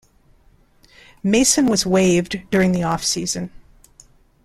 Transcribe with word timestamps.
Mason 1.21 1.67
was 1.67 1.85
waived 1.85 2.41
during 2.49 2.71
the 2.71 2.79
offseason. 2.79 3.51